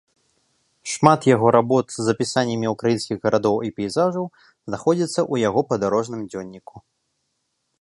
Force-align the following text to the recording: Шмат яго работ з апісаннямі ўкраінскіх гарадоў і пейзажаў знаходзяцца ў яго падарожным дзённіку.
Шмат 0.91 1.21
яго 1.35 1.47
работ 1.55 1.85
з 2.05 2.13
апісаннямі 2.13 2.71
ўкраінскіх 2.73 3.17
гарадоў 3.27 3.57
і 3.67 3.71
пейзажаў 3.81 4.25
знаходзяцца 4.71 5.13
ў 5.31 5.35
яго 5.47 5.61
падарожным 5.75 6.21
дзённіку. 6.33 6.75